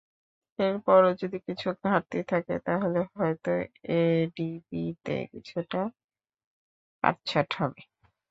এরপরও 0.59 1.11
যদি 1.21 1.37
কিছু 1.47 1.67
ঘাটতি 1.83 2.19
থাকে, 2.31 2.55
তাহলে 2.67 2.99
হয়তো 3.13 3.51
এডিপিতে 3.99 5.15
কিছুটা 5.31 5.81
কাটছাঁট 7.03 7.49
হবে। 7.59 7.81